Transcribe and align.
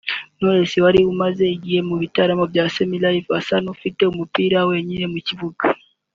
Knowless 0.37 0.71
wari 0.83 0.99
umaze 1.13 1.43
igihe 1.55 1.79
mu 1.87 1.95
bitaramo 2.01 2.43
bya 2.51 2.63
semi 2.75 2.97
live 3.03 3.29
asa 3.39 3.55
n’ufite 3.63 4.01
umupira 4.05 4.57
wenyine 4.69 5.05
mu 5.13 5.19
kibuga 5.27 5.63